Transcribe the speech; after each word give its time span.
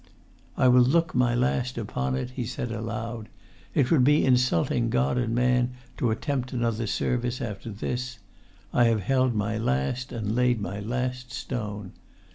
"I 0.57 0.67
will 0.67 0.81
look 0.81 1.13
my 1.13 1.35
last 1.35 1.77
upon 1.77 2.15
it," 2.15 2.31
he 2.31 2.43
said 2.43 2.71
aloud: 2.71 3.29
"it 3.75 3.91
would 3.91 4.03
be 4.03 4.25
insulting 4.25 4.89
God 4.89 5.15
and 5.19 5.35
man 5.35 5.73
to 5.97 6.09
attempt 6.09 6.49
to 6.49 6.55
take 6.55 6.61
another 6.61 6.87
service 6.87 7.39
after 7.39 7.69
this; 7.69 8.17
I 8.73 8.85
have 8.85 9.01
held 9.03 9.35
my 9.35 9.59
last, 9.59 10.11
and 10.11 10.33
laid 10.33 10.59
my 10.59 10.79
last 10.79 11.31
stone. 11.31 11.91